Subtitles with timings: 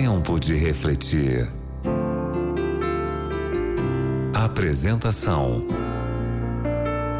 [0.00, 1.50] Tempo de refletir.
[4.32, 5.66] Apresentação: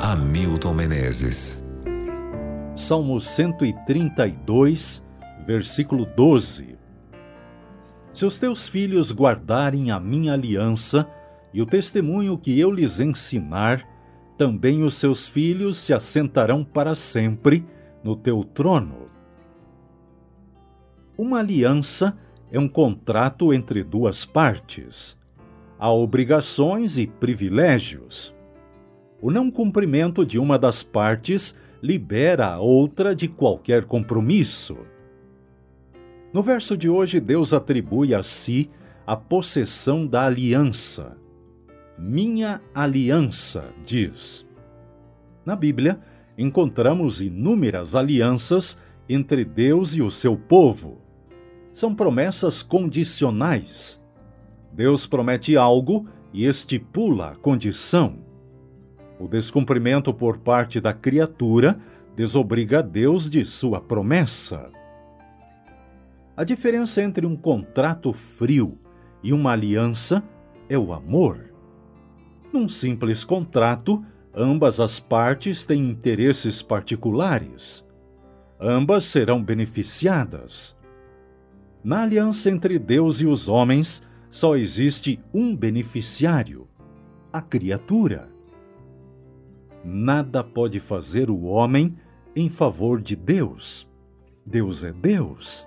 [0.00, 1.64] Hamilton Menezes.
[2.76, 5.04] Salmo 132,
[5.44, 6.78] versículo 12.
[8.12, 11.04] Se os teus filhos guardarem a minha aliança
[11.52, 13.84] e o testemunho que eu lhes ensinar,
[14.38, 17.66] também os seus filhos se assentarão para sempre
[18.04, 19.06] no teu trono.
[21.18, 22.16] Uma aliança
[22.50, 25.18] é um contrato entre duas partes.
[25.78, 28.34] Há obrigações e privilégios.
[29.20, 34.76] O não cumprimento de uma das partes libera a outra de qualquer compromisso.
[36.32, 38.70] No verso de hoje, Deus atribui a si
[39.06, 41.16] a possessão da aliança.
[41.98, 44.46] Minha aliança, diz.
[45.44, 45.98] Na Bíblia,
[46.36, 51.07] encontramos inúmeras alianças entre Deus e o seu povo.
[51.78, 54.02] São promessas condicionais.
[54.72, 58.18] Deus promete algo e estipula a condição.
[59.16, 61.78] O descumprimento por parte da criatura
[62.16, 64.68] desobriga Deus de sua promessa.
[66.36, 68.76] A diferença entre um contrato frio
[69.22, 70.20] e uma aliança
[70.68, 71.54] é o amor.
[72.52, 74.04] Num simples contrato,
[74.34, 77.86] ambas as partes têm interesses particulares.
[78.60, 80.76] Ambas serão beneficiadas.
[81.82, 86.68] Na aliança entre Deus e os homens, só existe um beneficiário:
[87.32, 88.28] a criatura.
[89.84, 91.96] Nada pode fazer o homem
[92.34, 93.88] em favor de Deus.
[94.44, 95.66] Deus é Deus.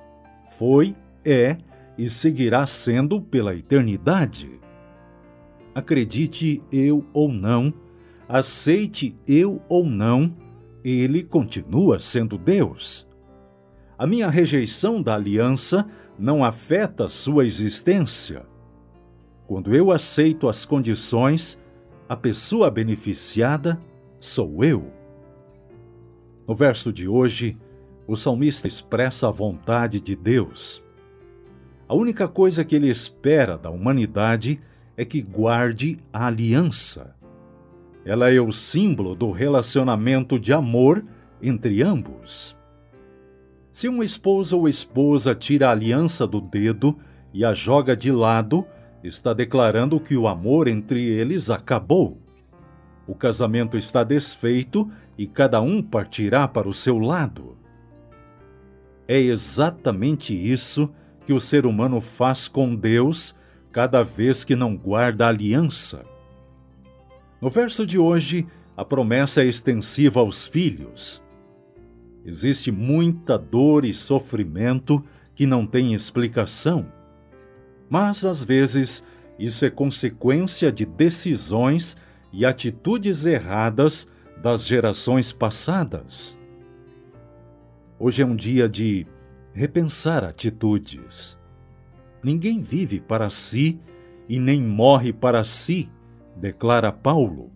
[0.49, 0.95] Foi,
[1.25, 1.57] é
[1.97, 4.59] e seguirá sendo pela eternidade.
[5.73, 7.73] Acredite eu ou não,
[8.27, 10.35] aceite eu ou não,
[10.83, 13.07] ele continua sendo Deus.
[14.01, 18.43] A minha rejeição da aliança não afeta sua existência.
[19.45, 21.59] Quando eu aceito as condições,
[22.09, 23.79] a pessoa beneficiada
[24.19, 24.91] sou eu.
[26.47, 27.55] No verso de hoje,
[28.07, 30.83] o salmista expressa a vontade de Deus.
[31.87, 34.59] A única coisa que ele espera da humanidade
[34.97, 37.15] é que guarde a aliança.
[38.03, 41.05] Ela é o símbolo do relacionamento de amor
[41.39, 42.59] entre ambos.
[43.71, 46.97] Se um esposo ou esposa tira a aliança do dedo
[47.33, 48.65] e a joga de lado,
[49.01, 52.17] está declarando que o amor entre eles acabou.
[53.07, 57.57] O casamento está desfeito e cada um partirá para o seu lado.
[59.07, 60.89] É exatamente isso
[61.25, 63.35] que o ser humano faz com Deus
[63.71, 66.03] cada vez que não guarda aliança.
[67.41, 68.45] No verso de hoje,
[68.75, 71.21] a promessa é extensiva aos filhos.
[72.25, 76.85] Existe muita dor e sofrimento que não tem explicação.
[77.89, 79.03] Mas, às vezes,
[79.39, 81.97] isso é consequência de decisões
[82.31, 84.07] e atitudes erradas
[84.41, 86.37] das gerações passadas.
[87.99, 89.05] Hoje é um dia de
[89.53, 91.37] repensar atitudes.
[92.23, 93.79] Ninguém vive para si
[94.29, 95.89] e nem morre para si,
[96.35, 97.51] declara Paulo.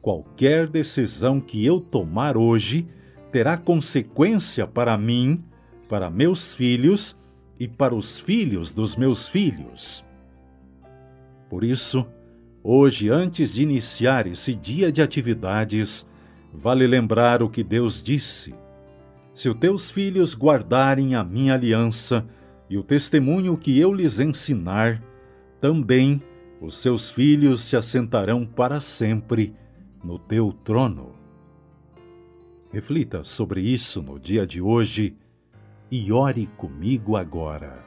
[0.00, 2.88] Qualquer decisão que eu tomar hoje
[3.32, 5.42] terá consequência para mim,
[5.88, 7.18] para meus filhos
[7.58, 10.04] e para os filhos dos meus filhos.
[11.50, 12.06] Por isso,
[12.64, 16.06] Hoje, antes de iniciar esse dia de atividades,
[16.54, 18.54] vale lembrar o que Deus disse:
[19.34, 22.24] Se os teus filhos guardarem a minha aliança
[22.70, 25.02] e o testemunho que eu lhes ensinar,
[25.60, 26.22] também
[26.60, 29.52] os seus filhos se assentarão para sempre
[30.04, 31.21] no teu trono.
[32.72, 35.14] Reflita sobre isso no dia de hoje
[35.90, 37.84] e ore comigo agora.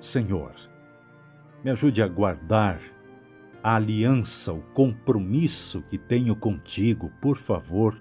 [0.00, 0.52] Senhor,
[1.62, 2.80] me ajude a guardar
[3.62, 7.96] a aliança, o compromisso que tenho contigo, por favor.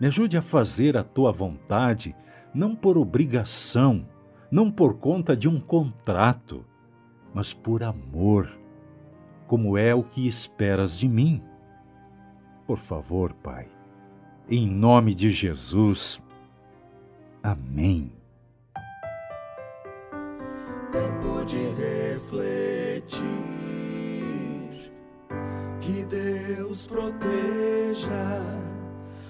[0.00, 2.16] Me ajude a fazer a tua vontade,
[2.54, 4.08] não por obrigação,
[4.50, 6.64] não por conta de um contrato,
[7.34, 8.50] mas por amor,
[9.46, 11.42] como é o que esperas de mim.
[12.66, 13.68] Por favor, Pai,
[14.48, 16.20] em nome de Jesus.
[17.42, 18.12] Amém.
[20.92, 23.24] Tempo de refletir
[25.80, 28.40] que Deus proteja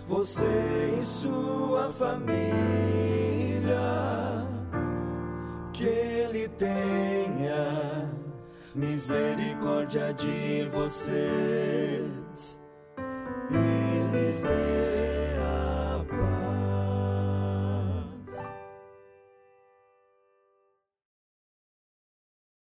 [0.07, 2.35] você e sua família.
[5.73, 8.09] Que Ele tenha
[8.75, 12.61] misericórdia de vocês
[13.51, 15.04] e lhes dê